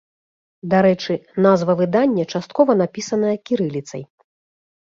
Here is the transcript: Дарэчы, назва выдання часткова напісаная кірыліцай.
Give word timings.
Дарэчы, 0.71 1.13
назва 1.47 1.75
выдання 1.81 2.23
часткова 2.33 2.71
напісаная 2.81 3.35
кірыліцай. 3.51 4.03